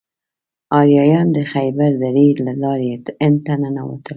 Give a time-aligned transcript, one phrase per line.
[0.79, 2.87] آریایان د خیبر درې له لارې
[3.23, 4.09] هند ته ننوتل.